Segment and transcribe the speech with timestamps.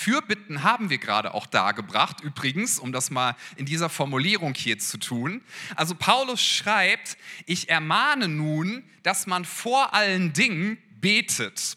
[0.00, 4.96] Fürbitten haben wir gerade auch dargebracht, übrigens, um das mal in dieser Formulierung hier zu
[4.96, 5.42] tun.
[5.76, 11.76] Also Paulus schreibt, ich ermahne nun, dass man vor allen Dingen betet.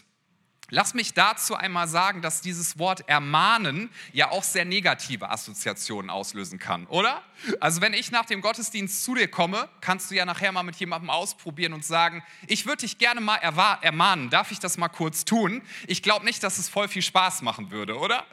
[0.69, 6.57] Lass mich dazu einmal sagen, dass dieses Wort ermahnen ja auch sehr negative Assoziationen auslösen
[6.57, 7.21] kann, oder?
[7.59, 10.77] Also wenn ich nach dem Gottesdienst zu dir komme, kannst du ja nachher mal mit
[10.77, 15.25] jemandem ausprobieren und sagen, ich würde dich gerne mal ermahnen, darf ich das mal kurz
[15.25, 15.61] tun?
[15.85, 18.25] Ich glaube nicht, dass es voll viel Spaß machen würde, oder?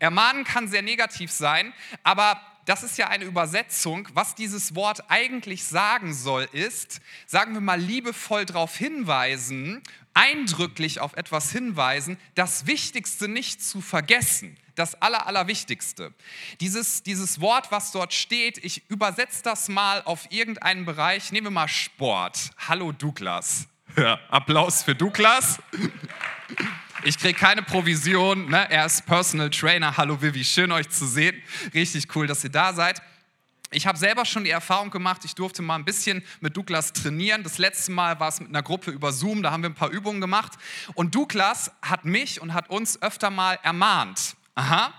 [0.00, 4.08] Ermahnen kann sehr negativ sein, aber das ist ja eine Übersetzung.
[4.14, 9.82] Was dieses Wort eigentlich sagen soll, ist, sagen wir mal, liebevoll darauf hinweisen
[10.14, 14.56] eindrücklich auf etwas hinweisen, das Wichtigste nicht zu vergessen.
[14.76, 16.12] Das Aller, Allerwichtigste.
[16.60, 21.30] Dieses, dieses Wort, was dort steht, ich übersetze das mal auf irgendeinen Bereich.
[21.30, 22.50] Nehmen wir mal Sport.
[22.68, 23.68] Hallo Douglas.
[23.96, 25.60] Ja, Applaus für Douglas.
[27.04, 28.48] Ich kriege keine Provision.
[28.48, 28.68] Ne?
[28.68, 29.96] Er ist Personal Trainer.
[29.96, 31.40] Hallo Vivi, schön euch zu sehen.
[31.72, 33.00] Richtig cool, dass ihr da seid.
[33.74, 37.42] Ich habe selber schon die Erfahrung gemacht, ich durfte mal ein bisschen mit Douglas trainieren.
[37.42, 39.90] Das letzte Mal war es mit einer Gruppe über Zoom, da haben wir ein paar
[39.90, 40.52] Übungen gemacht.
[40.94, 44.36] Und Douglas hat mich und hat uns öfter mal ermahnt.
[44.56, 44.94] Aha.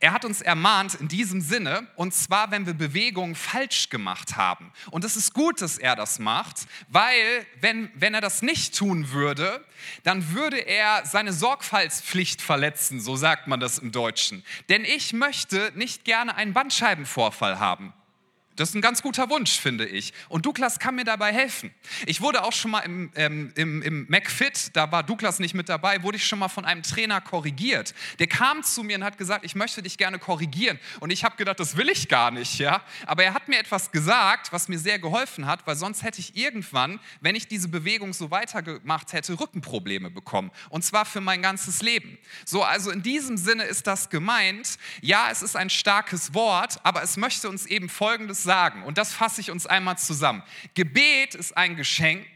[0.00, 4.72] Er hat uns ermahnt in diesem Sinne, und zwar, wenn wir Bewegungen falsch gemacht haben.
[4.90, 9.12] Und es ist gut, dass er das macht, weil wenn, wenn er das nicht tun
[9.12, 9.64] würde,
[10.02, 14.44] dann würde er seine Sorgfaltspflicht verletzen, so sagt man das im Deutschen.
[14.68, 17.92] Denn ich möchte nicht gerne einen Bandscheibenvorfall haben.
[18.58, 20.12] Das ist ein ganz guter Wunsch, finde ich.
[20.28, 21.72] Und Douglas kann mir dabei helfen.
[22.06, 25.68] Ich wurde auch schon mal im, ähm, im, im McFit, da war Douglas nicht mit
[25.68, 27.94] dabei, wurde ich schon mal von einem Trainer korrigiert.
[28.18, 30.80] Der kam zu mir und hat gesagt, ich möchte dich gerne korrigieren.
[30.98, 32.58] Und ich habe gedacht, das will ich gar nicht.
[32.58, 32.82] Ja?
[33.06, 36.36] Aber er hat mir etwas gesagt, was mir sehr geholfen hat, weil sonst hätte ich
[36.36, 40.50] irgendwann, wenn ich diese Bewegung so weitergemacht hätte, Rückenprobleme bekommen.
[40.68, 42.18] Und zwar für mein ganzes Leben.
[42.44, 44.78] So, also in diesem Sinne ist das gemeint.
[45.00, 49.12] Ja, es ist ein starkes Wort, aber es möchte uns eben Folgendes sagen, und das
[49.12, 50.42] fasse ich uns einmal zusammen.
[50.72, 52.26] Gebet ist ein Geschenk.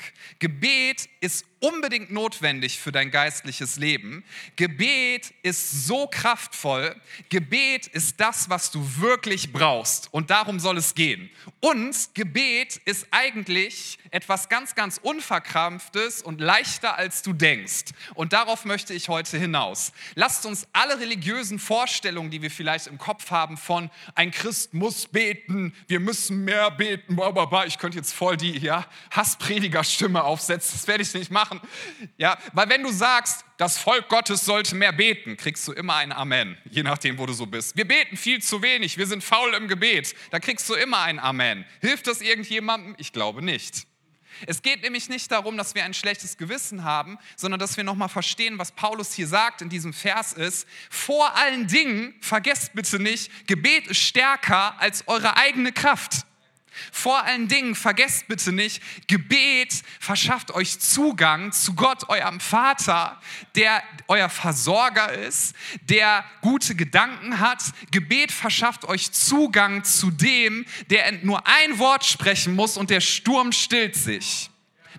[0.41, 4.25] Gebet ist unbedingt notwendig für dein geistliches Leben.
[4.57, 6.97] Gebet ist so kraftvoll.
[7.29, 10.13] Gebet ist das, was du wirklich brauchst.
[10.13, 11.31] Und darum soll es gehen.
[11.61, 17.93] Und Gebet ist eigentlich etwas ganz, ganz Unverkrampftes und leichter, als du denkst.
[18.15, 19.93] Und darauf möchte ich heute hinaus.
[20.17, 25.07] Lasst uns alle religiösen Vorstellungen, die wir vielleicht im Kopf haben, von ein Christ muss
[25.07, 27.19] beten, wir müssen mehr beten,
[27.67, 31.52] ich könnte jetzt voll die ja, Hasspredigerstimme aufsetzen, das werde ich nicht machen.
[32.17, 36.13] Ja, weil wenn du sagst, das Volk Gottes sollte mehr beten, kriegst du immer ein
[36.13, 37.77] Amen, je nachdem, wo du so bist.
[37.77, 41.19] Wir beten viel zu wenig, wir sind faul im Gebet, da kriegst du immer ein
[41.19, 41.65] Amen.
[41.81, 42.95] Hilft das irgendjemandem?
[42.99, 43.87] Ich glaube nicht.
[44.47, 48.09] Es geht nämlich nicht darum, dass wir ein schlechtes Gewissen haben, sondern dass wir nochmal
[48.09, 50.67] verstehen, was Paulus hier sagt in diesem Vers ist.
[50.91, 56.27] Vor allen Dingen, vergesst bitte nicht, Gebet ist stärker als eure eigene Kraft.
[56.91, 63.21] Vor allen Dingen, vergesst bitte nicht, Gebet verschafft euch Zugang zu Gott, eurem Vater,
[63.55, 67.63] der euer Versorger ist, der gute Gedanken hat.
[67.91, 73.53] Gebet verschafft euch Zugang zu dem, der nur ein Wort sprechen muss und der Sturm
[73.53, 74.52] stillt sich.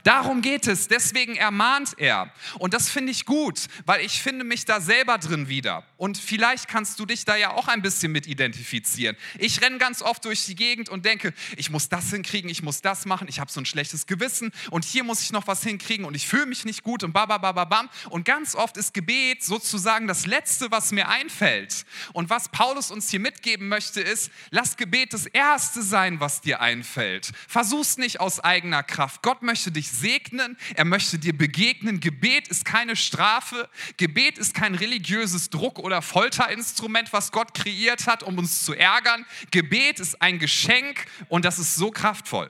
[0.03, 0.89] Darum geht es.
[0.89, 2.31] Deswegen ermahnt er.
[2.59, 5.85] Und das finde ich gut, weil ich finde mich da selber drin wieder.
[5.97, 9.15] Und vielleicht kannst du dich da ja auch ein bisschen mit identifizieren.
[9.39, 12.81] Ich renne ganz oft durch die Gegend und denke, ich muss das hinkriegen, ich muss
[12.81, 16.05] das machen, ich habe so ein schlechtes Gewissen und hier muss ich noch was hinkriegen
[16.05, 17.89] und ich fühle mich nicht gut und babababam.
[18.09, 21.85] Und ganz oft ist Gebet sozusagen das Letzte, was mir einfällt.
[22.11, 26.59] Und was Paulus uns hier mitgeben möchte, ist, lass Gebet das Erste sein, was dir
[26.59, 27.31] einfällt.
[27.47, 29.21] Versuch's nicht aus eigener Kraft.
[29.21, 31.99] Gott möchte dich segnen, er möchte dir begegnen.
[31.99, 38.23] Gebet ist keine Strafe, Gebet ist kein religiöses Druck oder Folterinstrument, was Gott kreiert hat,
[38.23, 39.25] um uns zu ärgern.
[39.51, 42.49] Gebet ist ein Geschenk und das ist so kraftvoll.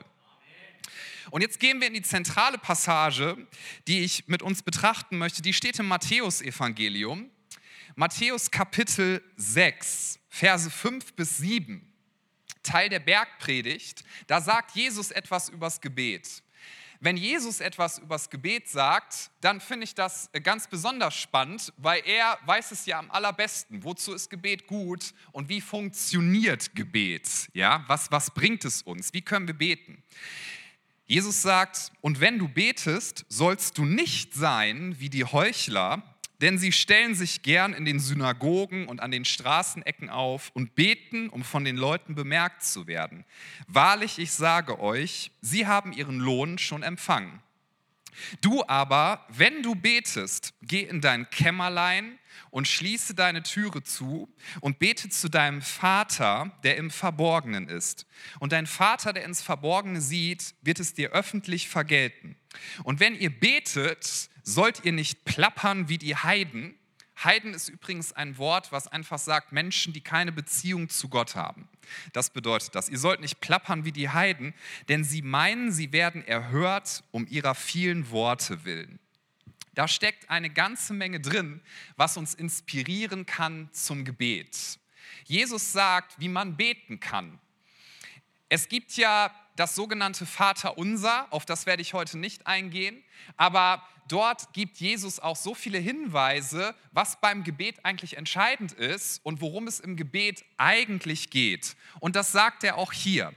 [1.30, 3.36] Und jetzt gehen wir in die zentrale Passage,
[3.88, 5.42] die ich mit uns betrachten möchte.
[5.42, 7.28] Die steht im Matthäusevangelium.
[7.96, 11.92] Matthäus Kapitel 6, Verse 5 bis 7.
[12.62, 14.04] Teil der Bergpredigt.
[14.28, 16.43] Da sagt Jesus etwas übers Gebet.
[17.04, 22.38] Wenn Jesus etwas übers Gebet sagt, dann finde ich das ganz besonders spannend, weil er
[22.46, 23.84] weiß es ja am allerbesten.
[23.84, 27.50] Wozu ist Gebet gut und wie funktioniert Gebet?
[27.52, 29.12] Ja, was, was bringt es uns?
[29.12, 30.02] Wie können wir beten?
[31.04, 36.72] Jesus sagt, und wenn du betest, sollst du nicht sein wie die Heuchler, denn sie
[36.72, 41.64] stellen sich gern in den Synagogen und an den Straßenecken auf und beten, um von
[41.64, 43.24] den Leuten bemerkt zu werden.
[43.66, 47.40] Wahrlich, ich sage euch, sie haben ihren Lohn schon empfangen.
[48.40, 52.18] Du aber, wenn du betest, geh in dein Kämmerlein,
[52.54, 58.06] und schließe deine Türe zu und bete zu deinem Vater, der im Verborgenen ist.
[58.38, 62.36] Und dein Vater, der ins Verborgene sieht, wird es dir öffentlich vergelten.
[62.84, 66.78] Und wenn ihr betet, sollt ihr nicht plappern wie die Heiden.
[67.22, 71.68] Heiden ist übrigens ein Wort, was einfach sagt Menschen, die keine Beziehung zu Gott haben.
[72.12, 72.88] Das bedeutet das.
[72.88, 74.54] Ihr sollt nicht plappern wie die Heiden,
[74.88, 78.98] denn sie meinen, sie werden erhört um ihrer vielen Worte willen.
[79.74, 81.60] Da steckt eine ganze Menge drin,
[81.96, 84.78] was uns inspirieren kann zum Gebet.
[85.24, 87.40] Jesus sagt, wie man beten kann.
[88.48, 93.02] Es gibt ja das sogenannte Vaterunser, auf das werde ich heute nicht eingehen,
[93.36, 99.40] aber dort gibt Jesus auch so viele Hinweise, was beim Gebet eigentlich entscheidend ist und
[99.40, 101.76] worum es im Gebet eigentlich geht.
[102.00, 103.32] Und das sagt er auch hier.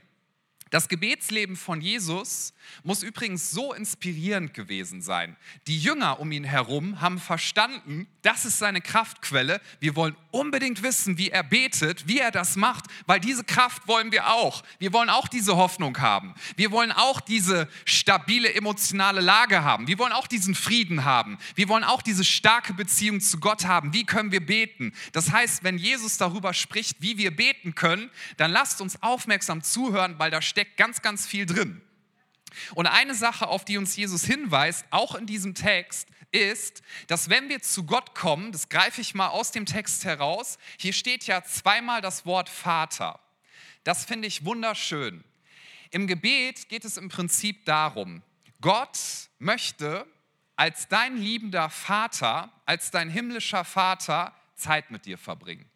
[0.70, 2.54] Das Gebetsleben von Jesus
[2.84, 5.38] muss übrigens so inspirierend gewesen sein.
[5.68, 9.62] Die Jünger um ihn herum haben verstanden, das ist seine Kraftquelle.
[9.80, 14.12] Wir wollen unbedingt wissen, wie er betet, wie er das macht, weil diese Kraft wollen
[14.12, 14.64] wir auch.
[14.80, 16.36] Wir wollen auch diese Hoffnung haben.
[16.58, 19.88] Wir wollen auch diese stabile emotionale Lage haben.
[19.88, 21.38] Wir wollen auch diesen Frieden haben.
[21.56, 23.94] Wir wollen auch diese starke Beziehung zu Gott haben.
[23.94, 24.94] Wie können wir beten?
[25.14, 30.20] Das heißt, wenn Jesus darüber spricht, wie wir beten können, dann lasst uns aufmerksam zuhören,
[30.20, 31.84] weil da steckt ganz, ganz viel drin.
[32.74, 37.48] Und eine Sache, auf die uns Jesus hinweist, auch in diesem Text, ist, dass wenn
[37.48, 41.44] wir zu Gott kommen, das greife ich mal aus dem Text heraus, hier steht ja
[41.44, 43.20] zweimal das Wort Vater.
[43.84, 45.24] Das finde ich wunderschön.
[45.92, 48.24] Im Gebet geht es im Prinzip darum,
[48.60, 48.98] Gott
[49.38, 50.08] möchte
[50.56, 55.70] als dein liebender Vater, als dein himmlischer Vater Zeit mit dir verbringen.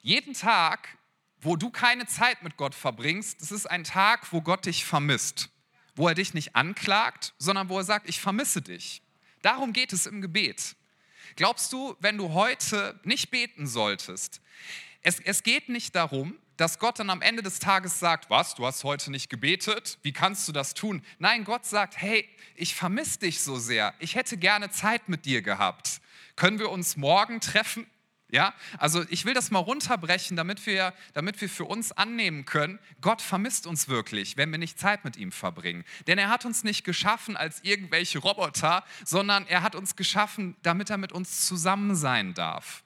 [0.00, 0.95] Jeden Tag,
[1.40, 5.50] wo du keine Zeit mit Gott verbringst, das ist ein Tag, wo Gott dich vermisst
[5.96, 9.02] wo er dich nicht anklagt, sondern wo er sagt, ich vermisse dich.
[9.42, 10.76] Darum geht es im Gebet.
[11.34, 14.40] Glaubst du, wenn du heute nicht beten solltest,
[15.02, 18.66] es, es geht nicht darum, dass Gott dann am Ende des Tages sagt, was, du
[18.66, 21.02] hast heute nicht gebetet, wie kannst du das tun?
[21.18, 25.42] Nein, Gott sagt, hey, ich vermisse dich so sehr, ich hätte gerne Zeit mit dir
[25.42, 26.00] gehabt.
[26.34, 27.86] Können wir uns morgen treffen?
[28.28, 32.80] Ja, also ich will das mal runterbrechen, damit wir, damit wir für uns annehmen können,
[33.00, 35.84] Gott vermisst uns wirklich, wenn wir nicht Zeit mit ihm verbringen.
[36.08, 40.90] Denn er hat uns nicht geschaffen als irgendwelche Roboter, sondern er hat uns geschaffen, damit
[40.90, 42.82] er mit uns zusammen sein darf.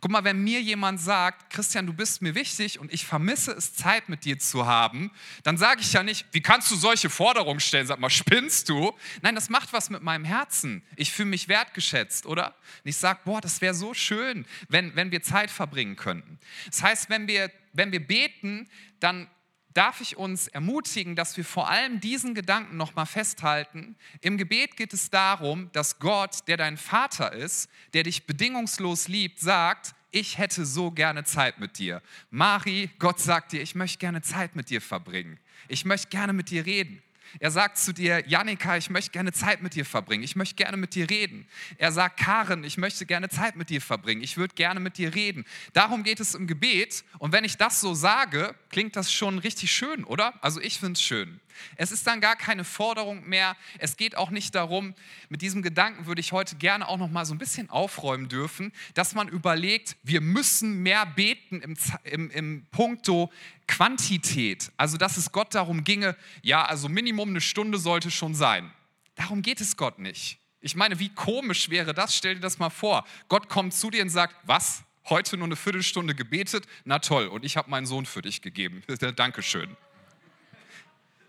[0.00, 3.74] Guck mal, wenn mir jemand sagt, Christian, du bist mir wichtig und ich vermisse es,
[3.74, 5.10] Zeit mit dir zu haben,
[5.42, 7.86] dann sage ich ja nicht, wie kannst du solche Forderungen stellen?
[7.86, 8.92] Sag mal, spinnst du?
[9.20, 10.82] Nein, das macht was mit meinem Herzen.
[10.96, 12.54] Ich fühle mich wertgeschätzt, oder?
[12.82, 16.38] Und ich sage, boah, das wäre so schön, wenn, wenn wir Zeit verbringen könnten.
[16.66, 18.70] Das heißt, wenn wir, wenn wir beten,
[19.00, 19.28] dann
[19.74, 23.96] darf ich uns ermutigen, dass wir vor allem diesen Gedanken nochmal festhalten.
[24.20, 29.38] Im Gebet geht es darum, dass Gott, der dein Vater ist, der dich bedingungslos liebt,
[29.40, 32.02] sagt, ich hätte so gerne Zeit mit dir.
[32.30, 35.38] Mari, Gott sagt dir, ich möchte gerne Zeit mit dir verbringen.
[35.68, 37.02] Ich möchte gerne mit dir reden.
[37.38, 40.24] Er sagt zu dir, Janika, ich möchte gerne Zeit mit dir verbringen.
[40.24, 41.46] Ich möchte gerne mit dir reden.
[41.78, 44.22] Er sagt, Karen, ich möchte gerne Zeit mit dir verbringen.
[44.22, 45.44] Ich würde gerne mit dir reden.
[45.72, 47.04] Darum geht es im Gebet.
[47.18, 50.34] Und wenn ich das so sage, klingt das schon richtig schön, oder?
[50.42, 51.40] Also ich finde es schön.
[51.76, 53.56] Es ist dann gar keine Forderung mehr.
[53.78, 54.94] Es geht auch nicht darum,
[55.28, 58.72] mit diesem Gedanken würde ich heute gerne auch noch mal so ein bisschen aufräumen dürfen,
[58.94, 63.30] dass man überlegt, wir müssen mehr beten im, im, im Punkto
[63.66, 64.72] Quantität.
[64.76, 68.72] Also, dass es Gott darum ginge, ja, also Minimum eine Stunde sollte schon sein.
[69.14, 70.38] Darum geht es Gott nicht.
[70.60, 72.14] Ich meine, wie komisch wäre das?
[72.14, 73.04] Stell dir das mal vor.
[73.28, 74.82] Gott kommt zu dir und sagt, was?
[75.08, 76.66] Heute nur eine Viertelstunde gebetet?
[76.84, 78.82] Na toll, und ich habe meinen Sohn für dich gegeben.
[79.16, 79.76] Dankeschön.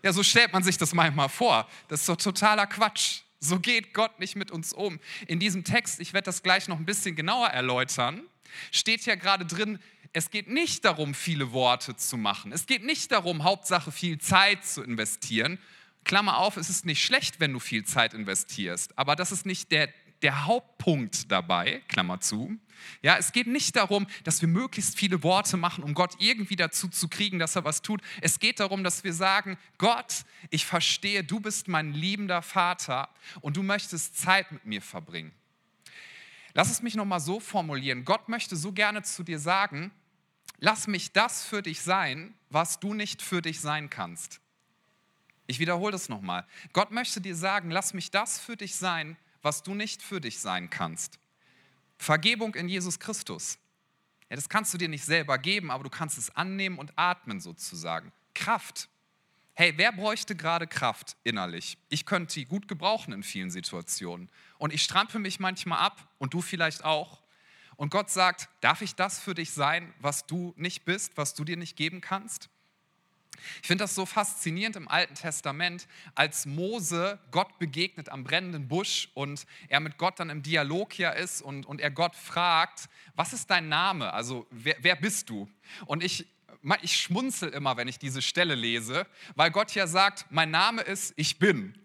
[0.02, 1.68] Ja, so stellt man sich das manchmal vor.
[1.88, 3.20] Das ist doch totaler Quatsch.
[3.38, 5.00] So geht Gott nicht mit uns um.
[5.26, 8.22] In diesem Text, ich werde das gleich noch ein bisschen genauer erläutern,
[8.70, 9.78] steht ja gerade drin,
[10.12, 12.52] es geht nicht darum, viele Worte zu machen.
[12.52, 15.58] Es geht nicht darum, Hauptsache viel Zeit zu investieren.
[16.04, 19.70] Klammer auf, es ist nicht schlecht, wenn du viel Zeit investierst, aber das ist nicht
[19.70, 19.88] der,
[20.22, 22.56] der Hauptpunkt dabei, Klammer zu.
[23.02, 26.88] Ja, es geht nicht darum, dass wir möglichst viele Worte machen, um Gott irgendwie dazu
[26.88, 28.00] zu kriegen, dass er was tut.
[28.20, 33.08] Es geht darum, dass wir sagen, Gott, ich verstehe, du bist mein liebender Vater
[33.40, 35.32] und du möchtest Zeit mit mir verbringen.
[36.54, 38.04] Lass es mich nochmal so formulieren.
[38.04, 39.90] Gott möchte so gerne zu dir sagen,
[40.58, 44.40] lass mich das für dich sein, was du nicht für dich sein kannst.
[45.46, 46.46] Ich wiederhole das nochmal.
[46.72, 50.38] Gott möchte dir sagen, lass mich das für dich sein, was du nicht für dich
[50.38, 51.18] sein kannst.
[51.98, 53.58] Vergebung in Jesus Christus.
[54.28, 57.40] Ja, das kannst du dir nicht selber geben, aber du kannst es annehmen und atmen
[57.40, 58.12] sozusagen.
[58.34, 58.88] Kraft.
[59.54, 61.76] Hey, wer bräuchte gerade Kraft innerlich?
[61.90, 64.30] Ich könnte die gut gebrauchen in vielen Situationen.
[64.56, 67.22] Und ich strampe mich manchmal ab und du vielleicht auch.
[67.76, 71.44] Und Gott sagt, darf ich das für dich sein, was du nicht bist, was du
[71.44, 72.48] dir nicht geben kannst?
[73.60, 79.08] Ich finde das so faszinierend im Alten Testament, als Mose Gott begegnet am brennenden Busch
[79.14, 83.32] und er mit Gott dann im Dialog ja ist und, und er Gott fragt, was
[83.32, 84.12] ist dein Name?
[84.12, 85.48] Also wer, wer bist du?
[85.86, 86.26] Und ich,
[86.82, 91.14] ich schmunzel immer, wenn ich diese Stelle lese, weil Gott ja sagt, mein Name ist
[91.16, 91.76] Ich bin.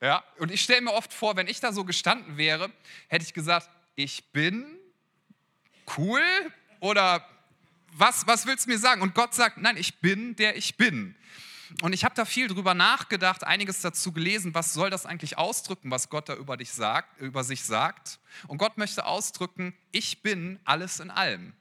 [0.00, 0.24] Ja?
[0.38, 2.70] Und ich stelle mir oft vor, wenn ich da so gestanden wäre,
[3.08, 4.66] hätte ich gesagt, ich bin
[5.96, 6.22] cool
[6.80, 7.26] oder
[7.98, 9.02] was, was willst du mir sagen?
[9.02, 11.14] Und Gott sagt, nein, ich bin, der ich bin.
[11.82, 15.90] Und ich habe da viel drüber nachgedacht, einiges dazu gelesen, was soll das eigentlich ausdrücken,
[15.90, 18.20] was Gott da über dich sagt, über sich sagt.
[18.46, 21.54] Und Gott möchte ausdrücken, ich bin alles in allem.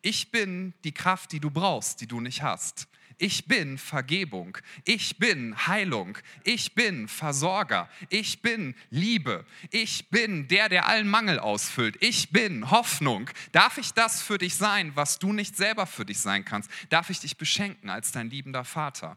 [0.00, 2.88] Ich bin die Kraft, die du brauchst, die du nicht hast.
[3.22, 4.58] Ich bin Vergebung.
[4.84, 6.18] Ich bin Heilung.
[6.42, 7.88] Ich bin Versorger.
[8.08, 9.46] Ich bin Liebe.
[9.70, 11.96] Ich bin der, der allen Mangel ausfüllt.
[12.00, 13.30] Ich bin Hoffnung.
[13.52, 16.68] Darf ich das für dich sein, was du nicht selber für dich sein kannst?
[16.88, 19.16] Darf ich dich beschenken als dein liebender Vater?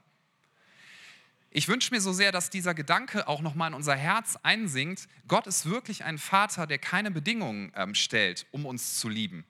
[1.50, 5.08] Ich wünsche mir so sehr, dass dieser Gedanke auch nochmal in unser Herz einsinkt.
[5.28, 9.46] Gott ist wirklich ein Vater, der keine Bedingungen ähm, stellt, um uns zu lieben.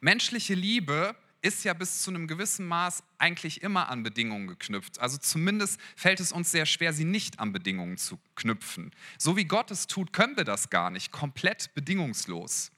[0.00, 1.16] Menschliche Liebe
[1.46, 4.98] ist ja bis zu einem gewissen Maß eigentlich immer an Bedingungen geknüpft.
[4.98, 8.90] Also zumindest fällt es uns sehr schwer, sie nicht an Bedingungen zu knüpfen.
[9.16, 12.72] So wie Gott es tut, können wir das gar nicht, komplett bedingungslos.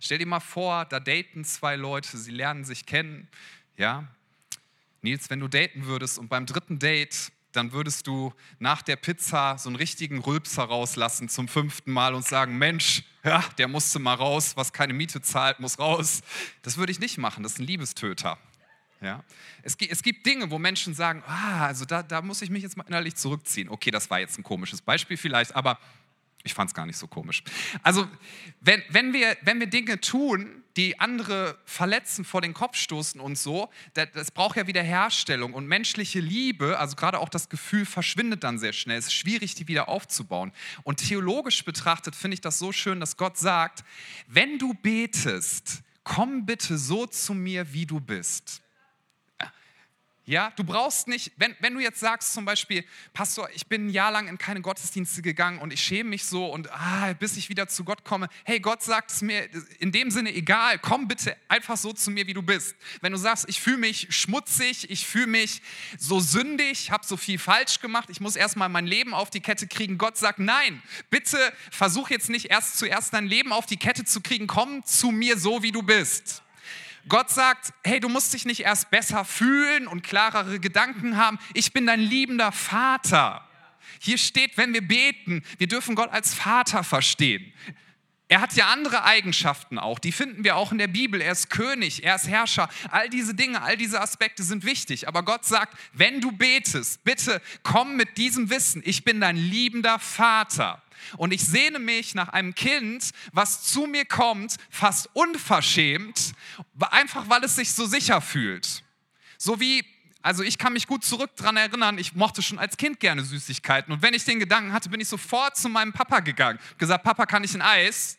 [0.00, 3.28] Stell dir mal vor, da daten zwei Leute, sie lernen sich kennen.
[3.76, 4.06] Ja,
[5.02, 9.58] Nils, wenn du daten würdest und beim dritten Date dann würdest du nach der Pizza
[9.58, 14.14] so einen richtigen Rülpser rauslassen zum fünften Mal und sagen, Mensch, ja, der musste mal
[14.14, 16.22] raus, was keine Miete zahlt, muss raus.
[16.62, 18.38] Das würde ich nicht machen, das ist ein Liebestöter.
[19.00, 19.24] Ja?
[19.62, 22.76] Es, es gibt Dinge, wo Menschen sagen, ah, also da, da muss ich mich jetzt
[22.76, 23.68] mal innerlich zurückziehen.
[23.68, 25.78] Okay, das war jetzt ein komisches Beispiel vielleicht, aber
[26.44, 27.42] ich fand es gar nicht so komisch.
[27.82, 28.08] Also,
[28.60, 33.36] wenn, wenn, wir, wenn wir Dinge tun, die andere verletzen, vor den Kopf stoßen und
[33.36, 35.52] so, das, braucht ja wieder Herstellung.
[35.52, 38.96] Und menschliche Liebe, also gerade auch das Gefühl, verschwindet dann sehr schnell.
[38.96, 40.52] Es ist schwierig, die wieder aufzubauen.
[40.84, 43.82] Und theologisch betrachtet finde ich das so schön, dass Gott sagt,
[44.28, 48.62] wenn du betest, komm bitte so zu mir, wie du bist.
[50.28, 53.88] Ja, du brauchst nicht, wenn, wenn du jetzt sagst zum Beispiel, Pastor, ich bin ein
[53.88, 57.48] Jahr lang in keine Gottesdienste gegangen und ich schäme mich so und ah, bis ich
[57.48, 61.34] wieder zu Gott komme, hey, Gott sagt es mir in dem Sinne egal, komm bitte
[61.48, 62.76] einfach so zu mir, wie du bist.
[63.00, 65.62] Wenn du sagst, ich fühle mich schmutzig, ich fühle mich
[65.96, 69.66] so sündig, habe so viel falsch gemacht, ich muss erstmal mein Leben auf die Kette
[69.66, 71.38] kriegen, Gott sagt, nein, bitte
[71.70, 75.38] versuch jetzt nicht erst zuerst dein Leben auf die Kette zu kriegen, komm zu mir
[75.38, 76.42] so, wie du bist.
[77.08, 81.38] Gott sagt, hey, du musst dich nicht erst besser fühlen und klarere Gedanken haben.
[81.54, 83.46] Ich bin dein liebender Vater.
[84.00, 87.52] Hier steht, wenn wir beten, wir dürfen Gott als Vater verstehen.
[88.30, 91.22] Er hat ja andere Eigenschaften auch, die finden wir auch in der Bibel.
[91.22, 92.68] Er ist König, er ist Herrscher.
[92.90, 95.08] All diese Dinge, all diese Aspekte sind wichtig.
[95.08, 99.98] Aber Gott sagt, wenn du betest, bitte komm mit diesem Wissen, ich bin dein liebender
[99.98, 100.82] Vater.
[101.16, 106.32] Und ich sehne mich nach einem Kind, was zu mir kommt, fast unverschämt,
[106.90, 108.82] einfach weil es sich so sicher fühlt.
[109.36, 109.84] So wie,
[110.22, 113.92] also ich kann mich gut zurück daran erinnern, ich mochte schon als Kind gerne Süßigkeiten.
[113.92, 116.58] Und wenn ich den Gedanken hatte, bin ich sofort zu meinem Papa gegangen.
[116.76, 118.17] Gesagt, Papa, kann ich ein Eis?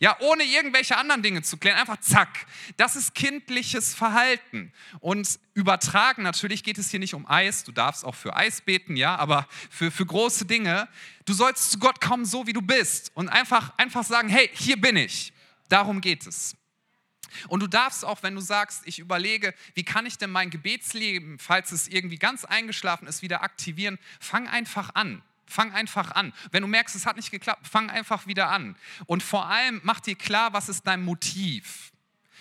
[0.00, 2.46] Ja, ohne irgendwelche anderen Dinge zu klären, einfach zack.
[2.76, 4.72] Das ist kindliches Verhalten.
[5.00, 8.94] Und übertragen, natürlich geht es hier nicht um Eis, du darfst auch für Eis beten,
[8.94, 10.88] ja, aber für, für große Dinge,
[11.24, 13.10] du sollst zu Gott kommen, so wie du bist.
[13.14, 15.32] Und einfach, einfach sagen, hey, hier bin ich.
[15.68, 16.56] Darum geht es.
[17.48, 21.38] Und du darfst auch, wenn du sagst, ich überlege, wie kann ich denn mein Gebetsleben,
[21.38, 25.22] falls es irgendwie ganz eingeschlafen ist, wieder aktivieren, fang einfach an.
[25.48, 26.32] Fang einfach an.
[26.50, 28.76] Wenn du merkst, es hat nicht geklappt, fang einfach wieder an.
[29.06, 31.92] Und vor allem mach dir klar, was ist dein Motiv.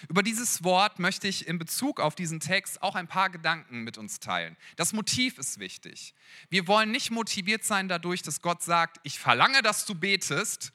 [0.09, 3.97] Über dieses Wort möchte ich in Bezug auf diesen Text auch ein paar Gedanken mit
[3.97, 4.55] uns teilen.
[4.75, 6.13] Das Motiv ist wichtig.
[6.49, 10.71] Wir wollen nicht motiviert sein dadurch, dass Gott sagt, ich verlange, dass du betest,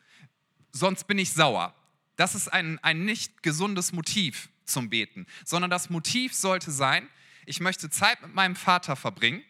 [0.72, 1.74] sonst bin ich sauer.
[2.16, 7.08] Das ist ein, ein nicht gesundes Motiv zum Beten, sondern das Motiv sollte sein,
[7.46, 9.42] ich möchte Zeit mit meinem Vater verbringen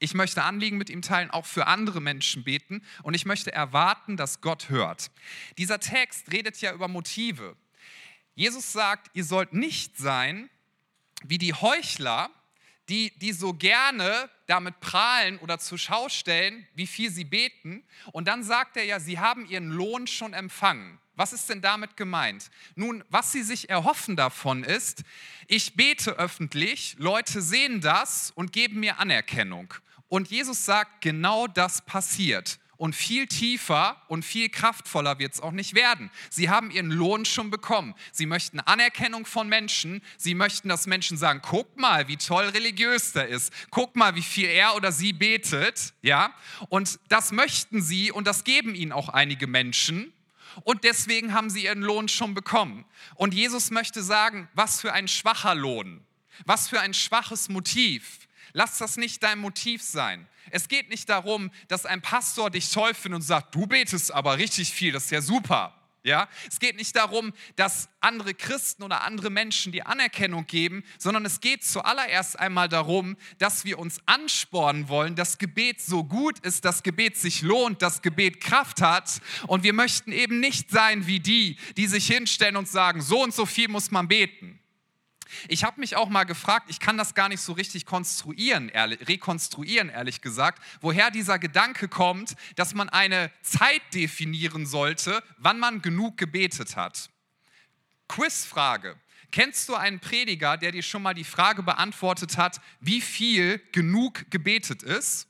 [0.00, 4.16] ich möchte Anliegen mit ihm teilen, auch für andere Menschen beten und ich möchte erwarten,
[4.16, 5.10] dass Gott hört.
[5.58, 7.54] Dieser Text redet ja über Motive.
[8.34, 10.50] Jesus sagt, ihr sollt nicht sein
[11.22, 12.30] wie die Heuchler,
[12.88, 17.84] die, die so gerne damit prahlen oder zur Schau stellen, wie viel sie beten.
[18.12, 20.98] Und dann sagt er ja, sie haben ihren Lohn schon empfangen.
[21.14, 22.50] Was ist denn damit gemeint?
[22.74, 25.04] Nun, was sie sich erhoffen davon ist,
[25.46, 29.74] ich bete öffentlich, Leute sehen das und geben mir Anerkennung.
[30.10, 32.58] Und Jesus sagt, genau das passiert.
[32.80, 36.10] und viel tiefer und viel kraftvoller wird es auch nicht werden.
[36.30, 37.94] Sie haben ihren Lohn schon bekommen.
[38.10, 40.00] Sie möchten Anerkennung von Menschen.
[40.16, 43.52] Sie möchten, dass Menschen sagen, guck mal, wie toll religiös der ist.
[43.68, 45.92] Guck mal, wie viel er oder sie betet.
[46.00, 46.34] Ja?
[46.70, 50.10] Und das möchten sie und das geben ihnen auch einige Menschen.
[50.62, 52.86] Und deswegen haben sie ihren Lohn schon bekommen.
[53.14, 56.02] Und Jesus möchte sagen, was für ein schwacher Lohn.
[56.46, 58.20] Was für ein schwaches Motiv.
[58.52, 60.26] Lass das nicht dein Motiv sein.
[60.50, 64.38] Es geht nicht darum, dass ein Pastor dich toll findet und sagt, du betest aber
[64.38, 65.74] richtig viel, das ist ja super.
[66.02, 66.28] Ja?
[66.48, 71.40] Es geht nicht darum, dass andere Christen oder andere Menschen die Anerkennung geben, sondern es
[71.40, 76.82] geht zuallererst einmal darum, dass wir uns anspornen wollen, dass Gebet so gut ist, dass
[76.82, 79.20] Gebet sich lohnt, dass Gebet Kraft hat.
[79.46, 83.34] Und wir möchten eben nicht sein wie die, die sich hinstellen und sagen, so und
[83.34, 84.59] so viel muss man beten.
[85.48, 89.08] Ich habe mich auch mal gefragt, ich kann das gar nicht so richtig konstruieren, ehrlich,
[89.08, 95.82] rekonstruieren, ehrlich gesagt, woher dieser Gedanke kommt, dass man eine Zeit definieren sollte, wann man
[95.82, 97.10] genug gebetet hat.
[98.08, 98.96] Quizfrage.
[99.30, 104.28] Kennst du einen Prediger, der dir schon mal die Frage beantwortet hat, wie viel genug
[104.30, 105.28] gebetet ist?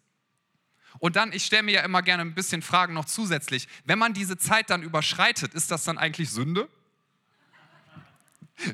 [0.99, 3.69] Und dann, ich stelle mir ja immer gerne ein bisschen Fragen noch zusätzlich.
[3.85, 6.69] Wenn man diese Zeit dann überschreitet, ist das dann eigentlich Sünde?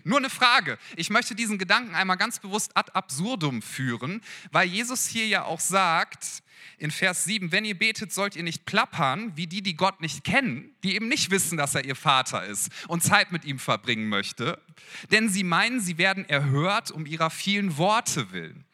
[0.04, 0.78] Nur eine Frage.
[0.96, 5.60] Ich möchte diesen Gedanken einmal ganz bewusst ad absurdum führen, weil Jesus hier ja auch
[5.60, 6.42] sagt,
[6.78, 10.24] in Vers 7, wenn ihr betet, sollt ihr nicht plappern, wie die, die Gott nicht
[10.24, 14.08] kennen, die eben nicht wissen, dass er ihr Vater ist und Zeit mit ihm verbringen
[14.08, 14.62] möchte,
[15.10, 18.66] denn sie meinen, sie werden erhört um ihrer vielen Worte willen.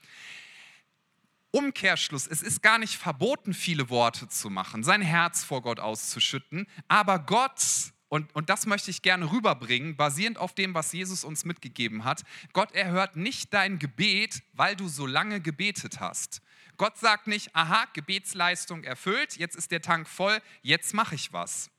[1.53, 6.67] Umkehrschluss, es ist gar nicht verboten, viele Worte zu machen, sein Herz vor Gott auszuschütten,
[6.89, 7.61] aber Gott
[8.13, 12.25] und, und das möchte ich gerne rüberbringen, basierend auf dem, was Jesus uns mitgegeben hat.
[12.53, 16.43] Gott erhört nicht dein Gebet, weil du so lange gebetet hast.
[16.77, 21.71] Gott sagt nicht, aha, Gebetsleistung erfüllt, jetzt ist der Tank voll, jetzt mache ich was.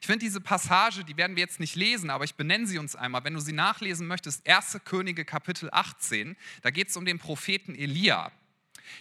[0.00, 2.96] Ich finde diese Passage, die werden wir jetzt nicht lesen, aber ich benenne sie uns
[2.96, 3.22] einmal.
[3.22, 4.80] Wenn du sie nachlesen möchtest, 1.
[4.84, 8.32] Könige Kapitel 18, da geht es um den Propheten Elia.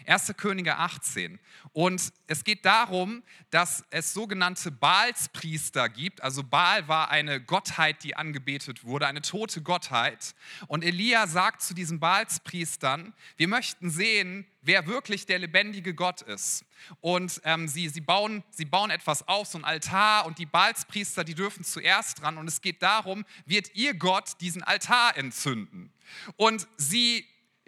[0.06, 0.34] 1.
[0.38, 1.40] Könige 18.
[1.74, 6.22] Und es geht darum, dass es sogenannte Baalspriester gibt.
[6.22, 10.36] Also Baal war eine Gottheit, die angebetet wurde, eine tote Gottheit.
[10.68, 16.66] Und Elia sagt zu diesen Baalspriestern, wir möchten sehen, wer wirklich der lebendige Gott ist.
[17.00, 21.24] Und ähm, sie, sie, bauen, sie bauen etwas auf, so ein Altar, und die Baalspriester,
[21.24, 22.38] die dürfen zuerst dran.
[22.38, 25.92] Und es geht darum, wird ihr Gott diesen Altar entzünden?
[26.36, 27.26] Und sie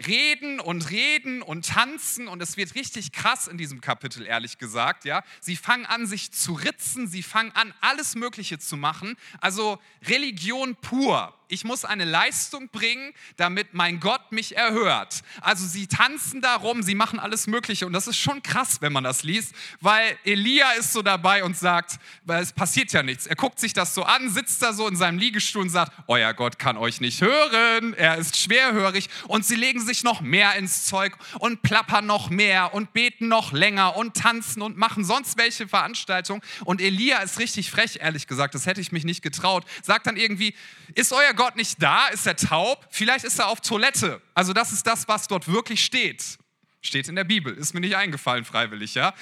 [0.07, 5.05] reden und reden und tanzen und es wird richtig krass in diesem Kapitel, ehrlich gesagt.
[5.05, 5.23] Ja?
[5.39, 9.15] Sie fangen an, sich zu ritzen, sie fangen an, alles Mögliche zu machen.
[9.39, 15.21] Also Religion pur ich muss eine Leistung bringen, damit mein Gott mich erhört.
[15.39, 17.85] Also sie tanzen darum, sie machen alles Mögliche.
[17.85, 21.55] Und das ist schon krass, wenn man das liest, weil Elia ist so dabei und
[21.55, 23.27] sagt, weil es passiert ja nichts.
[23.27, 26.33] Er guckt sich das so an, sitzt da so in seinem Liegestuhl und sagt, euer
[26.33, 29.09] Gott kann euch nicht hören, er ist schwerhörig.
[29.27, 33.51] Und sie legen sich noch mehr ins Zeug und plappern noch mehr und beten noch
[33.51, 36.41] länger und tanzen und machen sonst welche Veranstaltungen.
[36.65, 40.17] Und Elia ist richtig frech, ehrlich gesagt, das hätte ich mich nicht getraut, sagt dann
[40.17, 40.55] irgendwie,
[40.95, 42.07] ist euer Gott Gott nicht da?
[42.07, 42.87] Ist er taub?
[42.89, 44.21] Vielleicht ist er auf Toilette.
[44.33, 46.37] Also das ist das, was dort wirklich steht.
[46.79, 49.13] Steht in der Bibel, ist mir nicht eingefallen freiwillig, ja.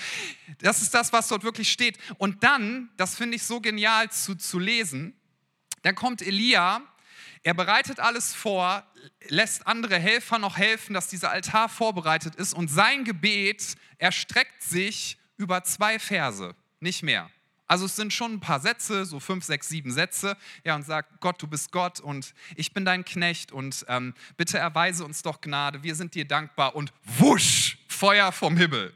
[0.60, 1.98] Das ist das, was dort wirklich steht.
[2.20, 5.16] Und dann, das finde ich so genial zu, zu lesen,
[5.82, 6.84] dann kommt Elia,
[7.42, 8.86] er bereitet alles vor,
[9.30, 15.18] lässt andere Helfer noch helfen, dass dieser Altar vorbereitet ist und sein Gebet erstreckt sich
[15.38, 17.32] über zwei Verse, nicht mehr.
[17.72, 21.22] Also es sind schon ein paar Sätze, so fünf, sechs, sieben Sätze, ja, und sagt,
[21.22, 25.40] Gott, du bist Gott und ich bin dein Knecht und ähm, bitte erweise uns doch
[25.40, 28.94] Gnade, wir sind dir dankbar und wusch, Feuer vom Himmel.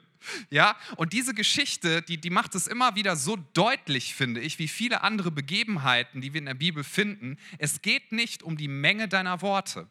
[0.49, 4.67] Ja, und diese Geschichte, die, die macht es immer wieder so deutlich, finde ich, wie
[4.67, 7.37] viele andere Begebenheiten, die wir in der Bibel finden.
[7.57, 9.87] Es geht nicht um die Menge deiner Worte.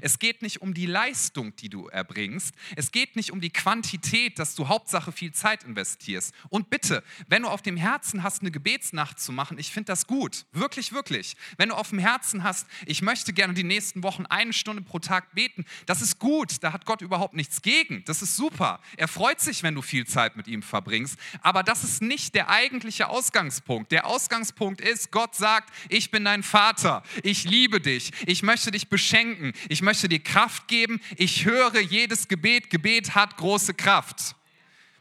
[0.00, 2.54] Es geht nicht um die Leistung, die du erbringst.
[2.76, 6.34] Es geht nicht um die Quantität, dass du Hauptsache viel Zeit investierst.
[6.48, 10.06] Und bitte, wenn du auf dem Herzen hast, eine Gebetsnacht zu machen, ich finde das
[10.06, 10.46] gut.
[10.52, 11.36] Wirklich, wirklich.
[11.56, 14.98] Wenn du auf dem Herzen hast, ich möchte gerne die nächsten Wochen eine Stunde pro
[14.98, 16.62] Tag beten, das ist gut.
[16.62, 18.04] Da hat Gott überhaupt nichts gegen.
[18.04, 18.80] Das ist super.
[18.96, 21.18] Er freut sich, wenn du viel Zeit mit ihm verbringst.
[21.40, 23.92] Aber das ist nicht der eigentliche Ausgangspunkt.
[23.92, 27.02] Der Ausgangspunkt ist, Gott sagt, ich bin dein Vater.
[27.22, 28.12] Ich liebe dich.
[28.26, 31.00] Ich möchte dich beschenken ich möchte dir Kraft geben.
[31.16, 32.70] Ich höre jedes Gebet.
[32.70, 34.34] Gebet hat große Kraft.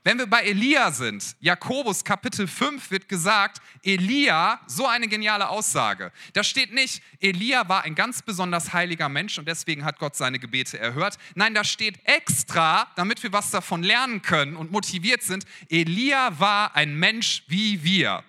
[0.07, 6.13] Wenn wir bei Elia sind, Jakobus Kapitel 5 wird gesagt, Elia, so eine geniale Aussage.
[6.31, 10.39] Da steht nicht, Elia war ein ganz besonders heiliger Mensch und deswegen hat Gott seine
[10.39, 11.17] Gebete erhört.
[11.35, 16.73] Nein, da steht extra, damit wir was davon lernen können und motiviert sind, Elia war
[16.73, 18.23] ein Mensch wie wir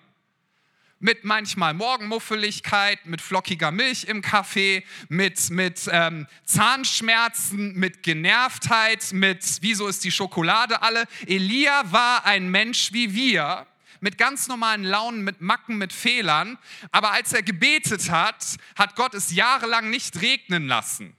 [0.99, 9.43] mit manchmal Morgenmuffeligkeit, mit flockiger Milch im Kaffee, mit, mit ähm, Zahnschmerzen, mit Genervtheit, mit
[9.61, 11.05] wieso ist die Schokolade alle.
[11.25, 13.65] Elia war ein Mensch wie wir,
[14.01, 16.57] mit ganz normalen Launen, mit Macken, mit Fehlern.
[16.91, 21.15] Aber als er gebetet hat, hat Gott es jahrelang nicht regnen lassen.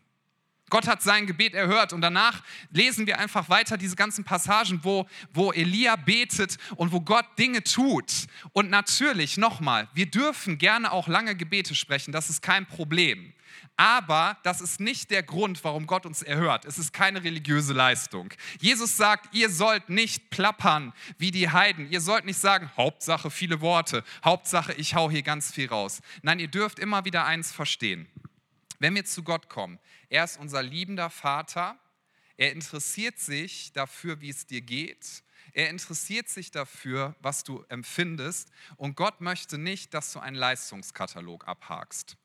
[0.71, 5.07] Gott hat sein Gebet erhört und danach lesen wir einfach weiter diese ganzen Passagen, wo,
[5.35, 8.27] wo Elia betet und wo Gott Dinge tut.
[8.53, 13.35] Und natürlich, nochmal, wir dürfen gerne auch lange Gebete sprechen, das ist kein Problem.
[13.77, 16.67] Aber das ist nicht der Grund, warum Gott uns erhört.
[16.67, 18.31] Es ist keine religiöse Leistung.
[18.61, 21.91] Jesus sagt, ihr sollt nicht plappern wie die Heiden.
[21.91, 26.01] Ihr sollt nicht sagen, Hauptsache viele Worte, Hauptsache ich hau hier ganz viel raus.
[26.21, 28.07] Nein, ihr dürft immer wieder eins verstehen.
[28.81, 31.79] Wenn wir zu Gott kommen, er ist unser liebender Vater,
[32.37, 35.23] er interessiert sich dafür, wie es dir geht.
[35.53, 38.51] Er interessiert sich dafür, was du empfindest.
[38.77, 42.17] Und Gott möchte nicht, dass du einen Leistungskatalog abhakst.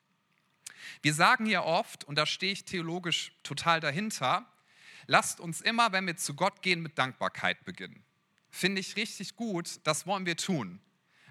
[1.01, 4.49] Wir sagen hier oft, und da stehe ich theologisch total dahinter,
[5.07, 8.05] lasst uns immer, wenn wir zu Gott gehen, mit Dankbarkeit beginnen.
[8.49, 10.79] Finde ich richtig gut, das wollen wir tun.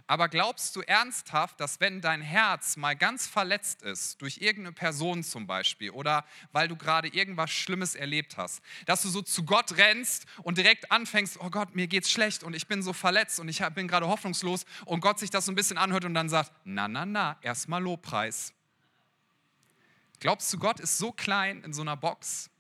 [0.07, 5.23] Aber glaubst du ernsthaft, dass wenn dein Herz mal ganz verletzt ist, durch irgendeine Person
[5.23, 9.79] zum Beispiel, oder weil du gerade irgendwas Schlimmes erlebt hast, dass du so zu Gott
[9.79, 13.49] rennst und direkt anfängst, oh Gott, mir geht's schlecht und ich bin so verletzt und
[13.49, 16.53] ich bin gerade hoffnungslos und Gott sich das so ein bisschen anhört und dann sagt,
[16.65, 18.53] na, na, na, erstmal Lobpreis.
[20.21, 22.51] Glaubst du, Gott ist so klein in so einer Box?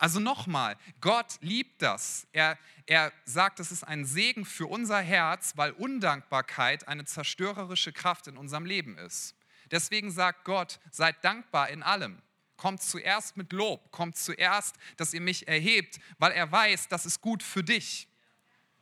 [0.00, 2.26] Also nochmal, Gott liebt das.
[2.32, 8.26] Er, er sagt, es ist ein Segen für unser Herz, weil Undankbarkeit eine zerstörerische Kraft
[8.26, 9.34] in unserem Leben ist.
[9.70, 12.22] Deswegen sagt Gott, seid dankbar in allem.
[12.56, 17.20] Kommt zuerst mit Lob, kommt zuerst, dass ihr mich erhebt, weil er weiß, das ist
[17.20, 18.08] gut für dich.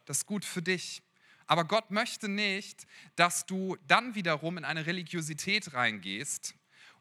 [0.05, 1.03] Das ist gut für dich.
[1.49, 6.55] Aber Gott möchte nicht, dass du dann wiederum in eine Religiosität reingehst,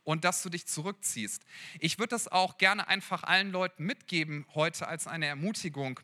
[0.07, 1.43] und dass du dich zurückziehst.
[1.79, 5.99] Ich würde das auch gerne einfach allen Leuten mitgeben heute als eine Ermutigung.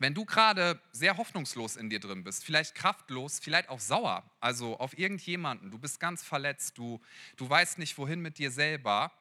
[0.00, 4.80] Wenn du gerade sehr hoffnungslos in dir drin bist, vielleicht kraftlos, vielleicht auch sauer, also
[4.80, 7.00] auf irgendjemanden, du bist ganz verletzt, du,
[7.36, 9.12] du weißt nicht, wohin mit dir selber,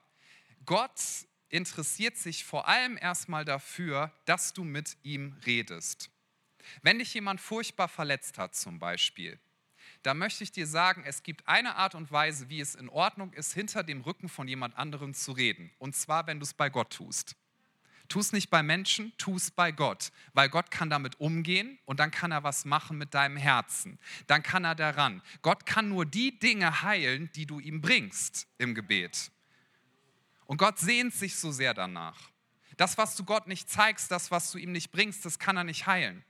[0.65, 0.99] Gott
[1.49, 6.09] interessiert sich vor allem erstmal dafür, dass du mit ihm redest.
[6.81, 9.39] Wenn dich jemand furchtbar verletzt hat zum Beispiel,
[10.03, 13.33] da möchte ich dir sagen, es gibt eine Art und Weise, wie es in Ordnung
[13.33, 15.71] ist, hinter dem Rücken von jemand anderem zu reden.
[15.77, 17.35] Und zwar, wenn du es bei Gott tust.
[18.07, 21.99] Tu es nicht bei Menschen, tu es bei Gott, weil Gott kann damit umgehen und
[21.99, 23.99] dann kann er was machen mit deinem Herzen.
[24.25, 25.21] Dann kann er daran.
[25.43, 29.31] Gott kann nur die Dinge heilen, die du ihm bringst im Gebet.
[30.45, 32.31] Und Gott sehnt sich so sehr danach.
[32.77, 35.63] Das, was du Gott nicht zeigst, das, was du ihm nicht bringst, das kann er
[35.63, 36.23] nicht heilen.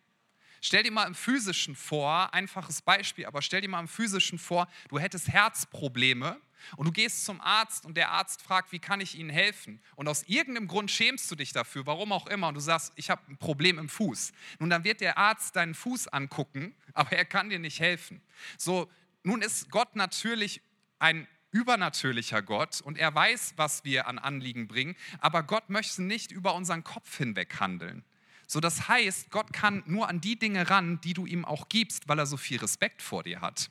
[0.62, 4.68] Stell dir mal im Physischen vor, einfaches Beispiel, aber stell dir mal im Physischen vor,
[4.90, 6.40] du hättest Herzprobleme
[6.76, 9.82] und du gehst zum Arzt und der Arzt fragt, wie kann ich Ihnen helfen?
[9.96, 13.10] Und aus irgendeinem Grund schämst du dich dafür, warum auch immer, und du sagst, ich
[13.10, 14.34] habe ein Problem im Fuß.
[14.60, 18.22] Nun, dann wird der Arzt deinen Fuß angucken, aber er kann dir nicht helfen.
[18.58, 18.90] So,
[19.24, 20.62] nun ist Gott natürlich
[21.00, 26.32] ein übernatürlicher Gott und er weiß, was wir an Anliegen bringen, aber Gott möchte nicht
[26.32, 28.04] über unseren Kopf hinweg handeln.
[28.52, 32.10] So, das heißt, Gott kann nur an die Dinge ran, die du ihm auch gibst,
[32.10, 33.70] weil er so viel Respekt vor dir hat.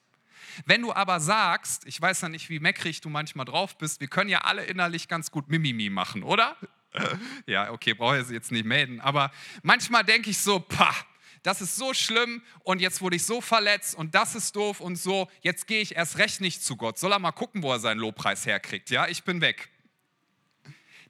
[0.67, 4.07] Wenn du aber sagst, ich weiß ja nicht, wie meckrig du manchmal drauf bist, wir
[4.07, 6.57] können ja alle innerlich ganz gut Mimimi machen, oder?
[7.47, 9.33] ja, okay, brauche ich jetzt nicht melden, aber
[9.65, 10.95] manchmal denke ich so, pah,
[11.43, 14.95] das ist so schlimm und jetzt wurde ich so verletzt und das ist doof und
[14.95, 17.01] so, jetzt gehe ich erst recht nicht zu Gott.
[17.01, 19.09] Soll er mal gucken, wo er seinen Lobpreis herkriegt, ja?
[19.09, 19.71] Ich bin weg.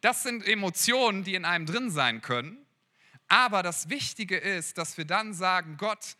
[0.01, 2.65] Das sind Emotionen, die in einem drin sein können
[3.29, 6.17] aber das Wichtige ist, dass wir dann sagen, Gott,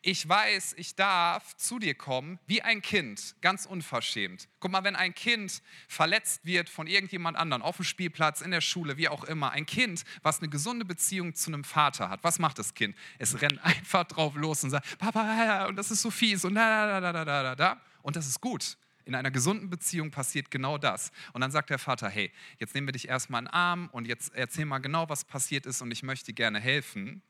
[0.00, 4.48] ich weiß, ich darf zu dir kommen wie ein Kind, ganz unverschämt.
[4.60, 8.60] Guck mal, wenn ein Kind verletzt wird von irgendjemand anderen, auf dem Spielplatz, in der
[8.60, 12.38] Schule, wie auch immer, ein Kind, was eine gesunde Beziehung zu einem Vater hat, was
[12.38, 12.96] macht das Kind?
[13.18, 17.00] Es rennt einfach drauf los und sagt, Papa, und das ist so fies und da,
[17.00, 17.80] da, da, da, da, da.
[18.02, 18.76] Und das ist gut.
[19.08, 21.12] In einer gesunden Beziehung passiert genau das.
[21.32, 24.06] Und dann sagt der Vater, hey, jetzt nehmen wir dich erstmal in den Arm und
[24.06, 27.22] jetzt erzähl mal genau, was passiert ist und ich möchte gerne helfen.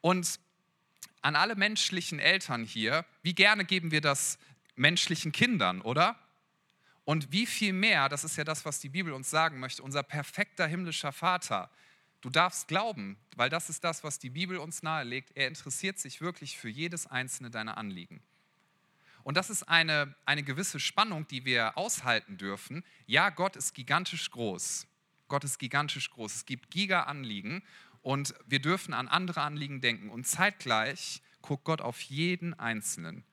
[0.00, 0.38] Und
[1.22, 4.38] an alle menschlichen Eltern hier, wie gerne geben wir das
[4.76, 6.16] menschlichen Kindern, oder?
[7.04, 10.04] Und wie viel mehr, das ist ja das, was die Bibel uns sagen möchte, unser
[10.04, 11.70] perfekter himmlischer Vater,
[12.22, 15.30] Du darfst glauben, weil das ist das, was die Bibel uns nahelegt.
[15.36, 18.20] Er interessiert sich wirklich für jedes einzelne deiner Anliegen.
[19.26, 22.84] Und das ist eine, eine gewisse Spannung, die wir aushalten dürfen.
[23.06, 24.86] Ja, Gott ist gigantisch groß.
[25.26, 26.32] Gott ist gigantisch groß.
[26.32, 27.64] Es gibt Giga-Anliegen
[28.02, 30.10] und wir dürfen an andere Anliegen denken.
[30.10, 33.24] Und zeitgleich guckt Gott auf jeden Einzelnen.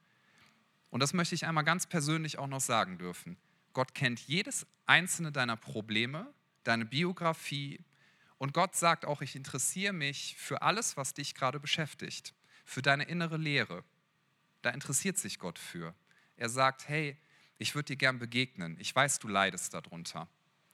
[0.89, 3.37] Und das möchte ich einmal ganz persönlich auch noch sagen dürfen.
[3.73, 7.85] Gott kennt jedes einzelne deiner Probleme, deine Biografie.
[8.39, 12.33] Und Gott sagt auch, ich interessiere mich für alles, was dich gerade beschäftigt,
[12.65, 13.83] für deine innere Lehre.
[14.63, 15.93] Da interessiert sich Gott für.
[16.35, 17.17] Er sagt, hey,
[17.59, 18.75] ich würde dir gern begegnen.
[18.79, 20.27] Ich weiß, du leidest darunter.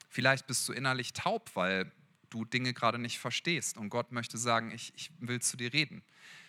[0.08, 1.91] Vielleicht bist du innerlich taub, weil
[2.30, 6.04] du Dinge gerade nicht verstehst und Gott möchte sagen, ich, ich will zu dir reden.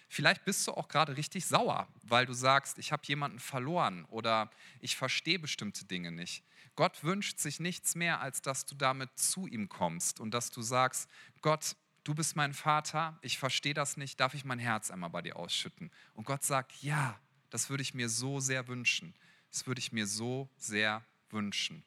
[0.09, 4.50] Vielleicht bist du auch gerade richtig sauer, weil du sagst, ich habe jemanden verloren oder
[4.81, 6.44] ich verstehe bestimmte Dinge nicht.
[6.74, 10.62] Gott wünscht sich nichts mehr, als dass du damit zu ihm kommst und dass du
[10.62, 11.09] sagst,
[11.42, 15.22] Gott, du bist mein Vater, ich verstehe das nicht, darf ich mein Herz einmal bei
[15.22, 15.90] dir ausschütten?
[16.14, 19.14] Und Gott sagt, ja, das würde ich mir so sehr wünschen.
[19.50, 21.84] Das würde ich mir so sehr wünschen.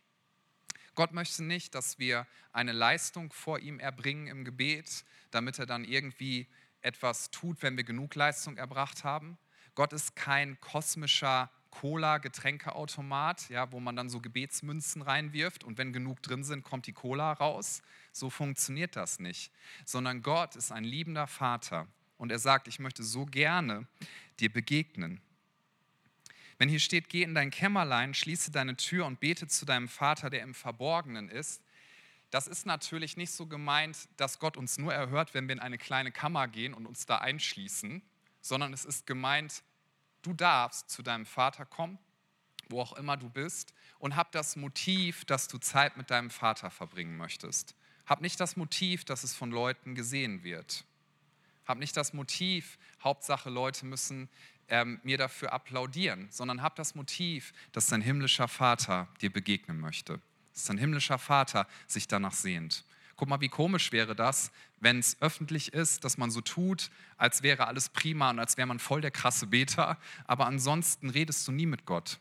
[0.95, 5.85] Gott möchte nicht, dass wir eine Leistung vor ihm erbringen im Gebet, damit er dann
[5.85, 6.47] irgendwie
[6.81, 9.37] etwas tut, wenn wir genug Leistung erbracht haben.
[9.73, 16.21] Gott ist kein kosmischer Cola-Getränkeautomat, ja, wo man dann so Gebetsmünzen reinwirft und wenn genug
[16.21, 17.81] drin sind, kommt die Cola raus.
[18.11, 19.51] So funktioniert das nicht.
[19.83, 23.87] Sondern Gott ist ein liebender Vater und er sagt, ich möchte so gerne
[24.39, 25.19] dir begegnen.
[26.63, 30.29] Wenn hier steht, geh in dein Kämmerlein, schließe deine Tür und bete zu deinem Vater,
[30.29, 31.61] der im Verborgenen ist,
[32.31, 35.77] das ist natürlich nicht so gemeint, dass Gott uns nur erhört, wenn wir in eine
[35.77, 38.01] kleine Kammer gehen und uns da einschließen,
[38.39, 39.61] sondern es ist gemeint,
[40.21, 41.99] du darfst zu deinem Vater kommen,
[42.69, 46.71] wo auch immer du bist, und hab das Motiv, dass du Zeit mit deinem Vater
[46.71, 47.75] verbringen möchtest.
[48.05, 50.85] Hab nicht das Motiv, dass es von Leuten gesehen wird.
[51.65, 54.29] Hab nicht das Motiv, Hauptsache Leute müssen
[54.73, 60.19] ähm, mir dafür applaudieren, sondern hab das Motiv, dass dein himmlischer Vater dir begegnen möchte
[60.53, 62.85] dass dein himmlischer Vater sich danach sehnt.
[63.15, 67.43] Guck mal, wie komisch wäre das, wenn es öffentlich ist, dass man so tut, als
[67.43, 71.51] wäre alles prima und als wäre man voll der krasse Beter, aber ansonsten redest du
[71.51, 72.19] nie mit Gott.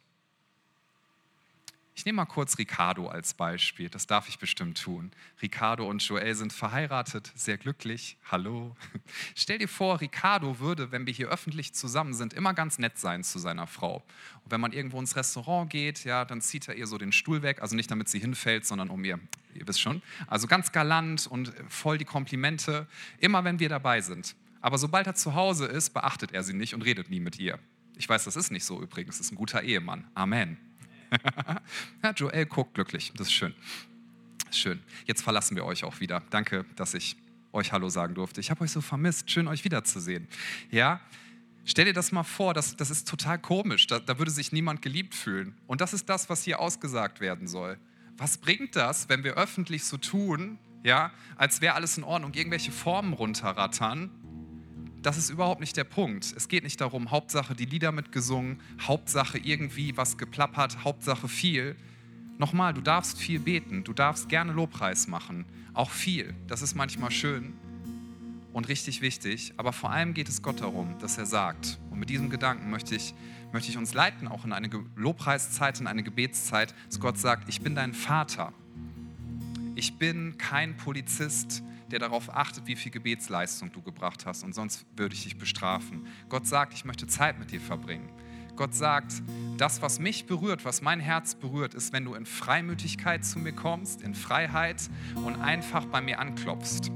[1.94, 5.10] Ich nehme mal kurz Ricardo als Beispiel, das darf ich bestimmt tun.
[5.42, 8.16] Ricardo und Joel sind verheiratet, sehr glücklich.
[8.30, 8.74] Hallo.
[9.36, 13.22] Stell dir vor, Ricardo würde, wenn wir hier öffentlich zusammen sind, immer ganz nett sein
[13.24, 13.96] zu seiner Frau.
[14.42, 17.42] Und wenn man irgendwo ins Restaurant geht, ja, dann zieht er ihr so den Stuhl
[17.42, 19.20] weg, also nicht damit sie hinfällt, sondern um ihr,
[19.54, 20.00] ihr wisst schon.
[20.28, 22.86] Also ganz galant und voll die Komplimente,
[23.18, 24.34] immer wenn wir dabei sind.
[24.62, 27.58] Aber sobald er zu Hause ist, beachtet er sie nicht und redet nie mit ihr.
[27.98, 30.10] Ich weiß, das ist nicht so übrigens, das ist ein guter Ehemann.
[30.14, 30.71] Amen.
[32.02, 33.54] ja, Joel guckt glücklich, das ist schön.
[34.38, 34.82] Das ist schön.
[35.06, 36.22] Jetzt verlassen wir euch auch wieder.
[36.30, 37.16] Danke, dass ich
[37.52, 38.40] euch Hallo sagen durfte.
[38.40, 39.30] Ich habe euch so vermisst.
[39.30, 40.28] Schön, euch wiederzusehen.
[40.70, 41.00] Ja,
[41.64, 43.86] Stell dir das mal vor, das, das ist total komisch.
[43.86, 45.54] Da, da, würde sich niemand geliebt fühlen.
[45.68, 47.78] Und das ist das, was hier ausgesagt werden soll.
[48.16, 52.72] Was bringt das, wenn wir öffentlich so tun, ja, als wäre alles in Ordnung, irgendwelche
[52.72, 54.10] Formen runterrattern
[55.02, 56.32] das ist überhaupt nicht der Punkt.
[56.36, 61.76] Es geht nicht darum, Hauptsache die Lieder mitgesungen, Hauptsache irgendwie was geplappert, Hauptsache viel.
[62.38, 66.34] Nochmal, du darfst viel beten, du darfst gerne Lobpreis machen, auch viel.
[66.46, 67.52] Das ist manchmal schön
[68.52, 72.10] und richtig wichtig, aber vor allem geht es Gott darum, dass er sagt, und mit
[72.10, 73.14] diesem Gedanken möchte ich,
[73.52, 77.60] möchte ich uns leiten, auch in eine Lobpreiszeit, in eine Gebetszeit, dass Gott sagt, ich
[77.60, 78.52] bin dein Vater.
[79.74, 84.84] Ich bin kein Polizist, der darauf achtet, wie viel Gebetsleistung du gebracht hast und sonst
[84.96, 86.06] würde ich dich bestrafen.
[86.28, 88.08] Gott sagt, ich möchte Zeit mit dir verbringen.
[88.56, 89.22] Gott sagt,
[89.56, 93.52] das, was mich berührt, was mein Herz berührt, ist, wenn du in Freimütigkeit zu mir
[93.52, 96.90] kommst, in Freiheit und einfach bei mir anklopfst.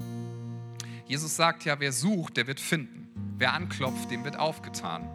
[1.06, 3.08] Jesus sagt ja, wer sucht, der wird finden.
[3.38, 5.08] Wer anklopft, dem wird aufgetan.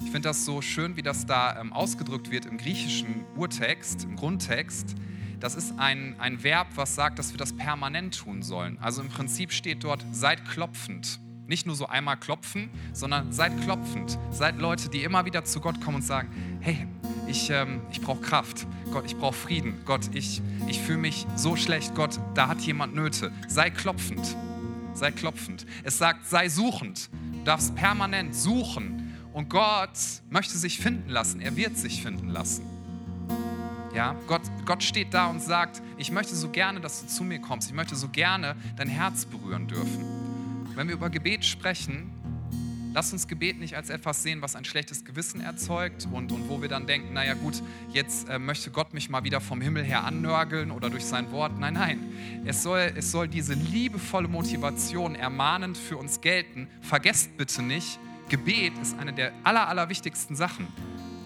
[0.00, 4.16] Ich finde das so schön, wie das da ähm, ausgedrückt wird im griechischen Urtext, im
[4.16, 4.94] Grundtext
[5.40, 8.78] das ist ein, ein Verb, was sagt, dass wir das permanent tun sollen.
[8.80, 11.20] Also im Prinzip steht dort, seid klopfend.
[11.46, 14.18] Nicht nur so einmal klopfen, sondern seid klopfend.
[14.30, 16.28] Seid Leute, die immer wieder zu Gott kommen und sagen,
[16.60, 16.86] hey,
[17.26, 18.66] ich, ähm, ich brauche Kraft.
[18.92, 19.74] Gott, ich brauche Frieden.
[19.86, 21.94] Gott, ich, ich fühle mich so schlecht.
[21.94, 23.32] Gott, da hat jemand Nöte.
[23.46, 24.36] Sei klopfend.
[24.92, 25.64] Sei klopfend.
[25.84, 27.08] Es sagt, sei suchend.
[27.32, 29.14] Du darfst permanent suchen.
[29.32, 29.98] Und Gott
[30.28, 31.40] möchte sich finden lassen.
[31.40, 32.77] Er wird sich finden lassen.
[33.94, 37.40] Ja, Gott, Gott steht da und sagt, ich möchte so gerne, dass du zu mir
[37.40, 37.68] kommst.
[37.68, 40.04] Ich möchte so gerne dein Herz berühren dürfen.
[40.74, 42.12] Wenn wir über Gebet sprechen,
[42.94, 46.62] Lass uns Gebet nicht als etwas sehen, was ein schlechtes Gewissen erzeugt und, und wo
[46.62, 50.04] wir dann denken, naja gut, jetzt äh, möchte Gott mich mal wieder vom Himmel her
[50.04, 51.58] annörgeln oder durch sein Wort.
[51.58, 52.42] Nein, nein.
[52.46, 56.68] Es soll, es soll diese liebevolle Motivation ermahnend für uns gelten.
[56.80, 60.66] Vergesst bitte nicht, Gebet ist eine der aller, allerwichtigsten Sachen.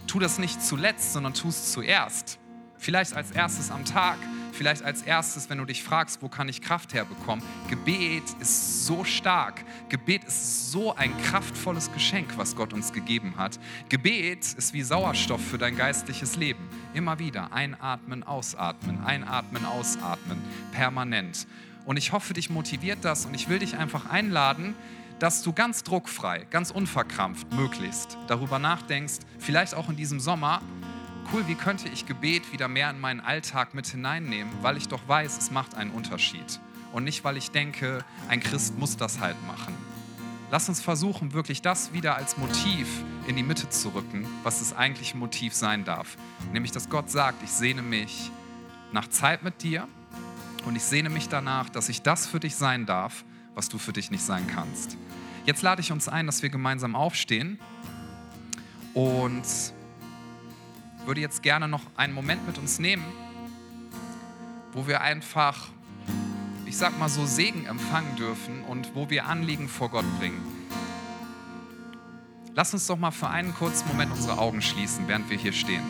[0.08, 2.38] Tu das nicht zuletzt, sondern tu es zuerst.
[2.82, 4.18] Vielleicht als erstes am Tag,
[4.50, 7.44] vielleicht als erstes, wenn du dich fragst, wo kann ich Kraft herbekommen.
[7.70, 9.62] Gebet ist so stark.
[9.88, 13.60] Gebet ist so ein kraftvolles Geschenk, was Gott uns gegeben hat.
[13.88, 16.68] Gebet ist wie Sauerstoff für dein geistliches Leben.
[16.92, 20.42] Immer wieder einatmen, ausatmen, einatmen, ausatmen,
[20.72, 21.46] permanent.
[21.84, 24.74] Und ich hoffe, dich motiviert das und ich will dich einfach einladen,
[25.20, 30.62] dass du ganz druckfrei, ganz unverkrampft möglichst darüber nachdenkst, vielleicht auch in diesem Sommer,
[31.32, 35.06] cool, wie könnte ich Gebet wieder mehr in meinen Alltag mit hineinnehmen, weil ich doch
[35.06, 36.60] weiß, es macht einen Unterschied.
[36.92, 39.74] Und nicht, weil ich denke, ein Christ muss das halt machen.
[40.50, 42.86] Lass uns versuchen, wirklich das wieder als Motiv
[43.26, 46.18] in die Mitte zu rücken, was das eigentliche Motiv sein darf.
[46.52, 48.30] Nämlich, dass Gott sagt, ich sehne mich
[48.92, 49.88] nach Zeit mit dir
[50.66, 53.94] und ich sehne mich danach, dass ich das für dich sein darf, was du für
[53.94, 54.98] dich nicht sein kannst.
[55.46, 57.58] Jetzt lade ich uns ein, dass wir gemeinsam aufstehen
[58.94, 59.42] und
[61.06, 63.04] würde jetzt gerne noch einen Moment mit uns nehmen,
[64.72, 65.68] wo wir einfach,
[66.66, 70.40] ich sag mal so, Segen empfangen dürfen und wo wir Anliegen vor Gott bringen.
[72.54, 75.84] Lass uns doch mal für einen kurzen Moment unsere Augen schließen, während wir hier stehen.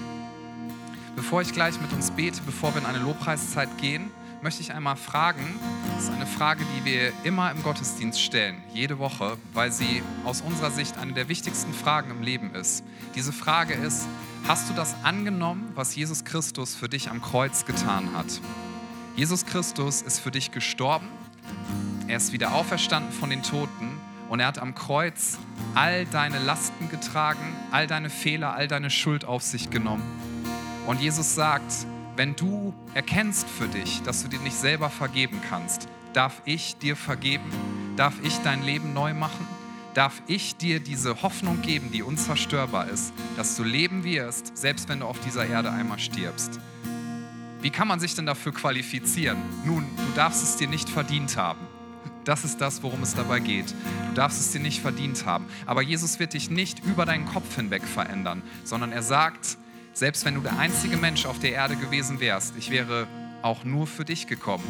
[1.17, 4.11] Bevor ich gleich mit uns bete, bevor wir in eine Lobpreiszeit gehen,
[4.43, 5.59] möchte ich einmal fragen,
[5.95, 10.41] das ist eine Frage, die wir immer im Gottesdienst stellen, jede Woche, weil sie aus
[10.41, 12.83] unserer Sicht eine der wichtigsten Fragen im Leben ist.
[13.15, 14.07] Diese Frage ist,
[14.49, 18.27] Hast du das angenommen, was Jesus Christus für dich am Kreuz getan hat?
[19.15, 21.07] Jesus Christus ist für dich gestorben,
[22.09, 25.39] er ist wieder auferstanden von den Toten und er hat am Kreuz
[25.77, 30.03] all deine Lasten getragen, all deine Fehler, all deine Schuld auf sich genommen.
[30.89, 35.87] Und Jesus sagt, wenn du erkennst für dich, dass du dir nicht selber vergeben kannst,
[36.15, 37.49] darf ich dir vergeben,
[37.97, 39.47] darf ich dein Leben neu machen
[39.95, 45.01] darf ich dir diese Hoffnung geben, die unzerstörbar ist, dass du leben wirst, selbst wenn
[45.01, 46.61] du auf dieser Erde einmal stirbst.
[47.61, 49.39] Wie kann man sich denn dafür qualifizieren?
[49.65, 51.61] Nun, du darfst es dir nicht verdient haben.
[52.25, 53.75] Das ist das, worum es dabei geht.
[54.09, 55.47] Du darfst es dir nicht verdient haben.
[55.67, 59.59] Aber Jesus wird dich nicht über deinen Kopf hinweg verändern, sondern er sagt,
[59.93, 63.07] selbst wenn du der einzige Mensch auf der Erde gewesen wärst, ich wäre
[63.43, 64.65] auch nur für dich gekommen,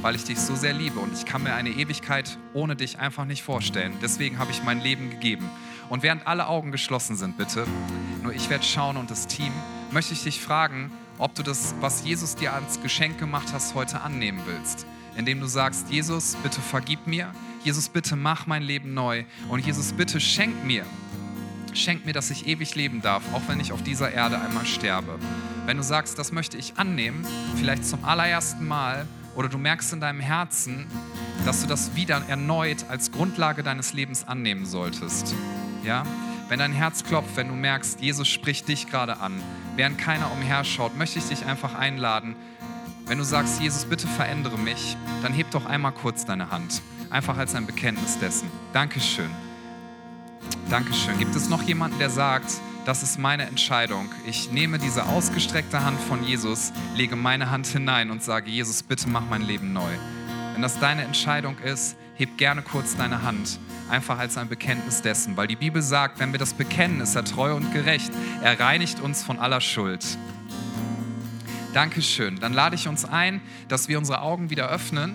[0.00, 3.24] weil ich dich so sehr liebe und ich kann mir eine Ewigkeit ohne dich einfach
[3.24, 3.94] nicht vorstellen.
[4.02, 5.48] Deswegen habe ich mein Leben gegeben.
[5.88, 7.66] Und während alle Augen geschlossen sind, bitte,
[8.22, 9.52] nur ich werde schauen und das Team,
[9.90, 14.00] möchte ich dich fragen, ob du das, was Jesus dir als Geschenk gemacht hast, heute
[14.00, 14.86] annehmen willst.
[15.16, 17.32] Indem du sagst, Jesus, bitte vergib mir,
[17.64, 20.86] Jesus, bitte mach mein Leben neu und Jesus, bitte schenk mir,
[21.74, 25.18] schenk mir, dass ich ewig leben darf, auch wenn ich auf dieser Erde einmal sterbe.
[25.64, 27.24] Wenn du sagst, das möchte ich annehmen,
[27.56, 30.86] vielleicht zum allerersten Mal, oder du merkst in deinem Herzen,
[31.44, 35.34] dass du das wieder erneut als Grundlage deines Lebens annehmen solltest.
[35.84, 36.04] Ja?
[36.48, 39.40] Wenn dein Herz klopft, wenn du merkst, Jesus spricht dich gerade an,
[39.76, 42.36] während keiner umherschaut, möchte ich dich einfach einladen.
[43.06, 46.82] Wenn du sagst, Jesus, bitte verändere mich, dann heb doch einmal kurz deine Hand.
[47.08, 48.50] Einfach als ein Bekenntnis dessen.
[48.72, 49.30] Dankeschön.
[50.68, 51.18] Dankeschön.
[51.18, 54.10] Gibt es noch jemanden, der sagt, das ist meine Entscheidung.
[54.26, 59.08] Ich nehme diese ausgestreckte Hand von Jesus, lege meine Hand hinein und sage, Jesus, bitte
[59.08, 59.90] mach mein Leben neu.
[60.52, 65.36] Wenn das deine Entscheidung ist, heb gerne kurz deine Hand, einfach als ein Bekenntnis dessen,
[65.36, 68.10] weil die Bibel sagt, wenn wir das bekennen, ist er treu und gerecht.
[68.42, 70.04] Er reinigt uns von aller Schuld.
[71.72, 72.38] Dankeschön.
[72.40, 75.14] Dann lade ich uns ein, dass wir unsere Augen wieder öffnen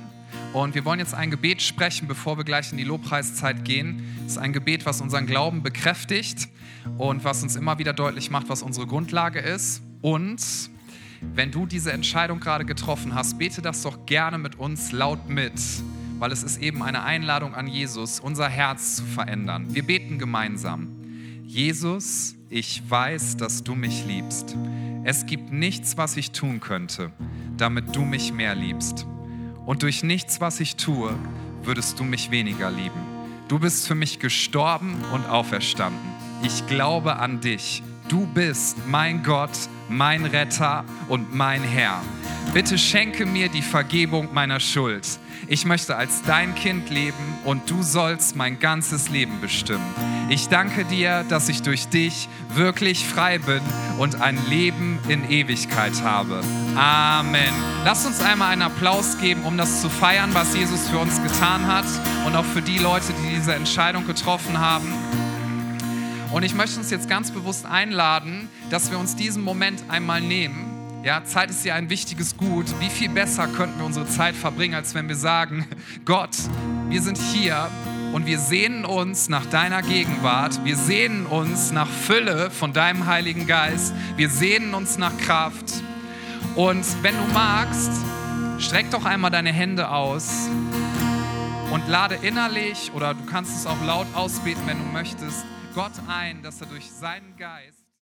[0.54, 4.18] und wir wollen jetzt ein Gebet sprechen, bevor wir gleich in die Lobpreiszeit gehen.
[4.26, 6.48] Es ist ein Gebet, was unseren Glauben bekräftigt
[6.98, 9.82] und was uns immer wieder deutlich macht, was unsere Grundlage ist.
[10.02, 10.42] Und
[11.22, 15.54] wenn du diese Entscheidung gerade getroffen hast, bete das doch gerne mit uns laut mit,
[16.20, 19.74] weil es ist eben eine Einladung an Jesus, unser Herz zu verändern.
[19.74, 20.90] Wir beten gemeinsam.
[21.46, 24.56] Jesus, ich weiß, dass du mich liebst.
[25.04, 27.12] Es gibt nichts, was ich tun könnte,
[27.58, 29.06] damit du mich mehr liebst.
[29.66, 31.14] Und durch nichts, was ich tue,
[31.64, 33.00] würdest du mich weniger lieben.
[33.48, 36.27] Du bist für mich gestorben und auferstanden.
[36.44, 37.84] Ich glaube an dich.
[38.08, 39.52] Du bist mein Gott,
[39.90, 42.02] mein Retter und mein Herr.
[42.54, 45.06] Bitte schenke mir die Vergebung meiner Schuld.
[45.48, 49.86] Ich möchte als dein Kind leben und du sollst mein ganzes Leben bestimmen.
[50.30, 53.62] Ich danke dir, dass ich durch dich wirklich frei bin
[53.98, 56.42] und ein Leben in Ewigkeit habe.
[56.76, 57.54] Amen.
[57.86, 61.68] Lass uns einmal einen Applaus geben, um das zu feiern, was Jesus für uns getan
[61.68, 61.86] hat
[62.26, 64.94] und auch für die Leute, die diese Entscheidung getroffen haben.
[66.32, 71.02] Und ich möchte uns jetzt ganz bewusst einladen, dass wir uns diesen Moment einmal nehmen.
[71.04, 72.66] Ja, Zeit ist ja ein wichtiges Gut.
[72.80, 75.66] Wie viel besser könnten wir unsere Zeit verbringen, als wenn wir sagen,
[76.06, 76.36] Gott,
[76.90, 77.70] wir sind hier
[78.12, 80.66] und wir sehnen uns nach deiner Gegenwart.
[80.66, 83.94] Wir sehnen uns nach Fülle von deinem Heiligen Geist.
[84.18, 85.82] Wir sehnen uns nach Kraft.
[86.56, 87.92] Und wenn du magst,
[88.60, 90.50] streck doch einmal deine Hände aus
[91.72, 95.46] und lade innerlich oder du kannst es auch laut ausbeten, wenn du möchtest,
[95.78, 97.77] Gott ein, dass er durch seinen Geist